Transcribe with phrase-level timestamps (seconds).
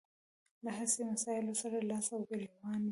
[0.63, 2.79] له هسې مسايلو سره لاس او ګرېوان وي.